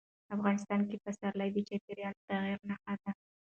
افغانستان 0.35 0.81
کې 0.89 1.01
پسرلی 1.03 1.49
د 1.53 1.57
چاپېریال 1.67 2.13
د 2.17 2.21
تغیر 2.29 2.59
نښه 2.69 2.93
ده. 3.01 3.11